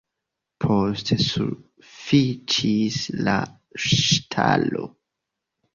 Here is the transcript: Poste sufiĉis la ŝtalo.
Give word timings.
Poste 0.63 1.17
sufiĉis 1.25 2.99
la 3.29 3.39
ŝtalo. 3.87 4.93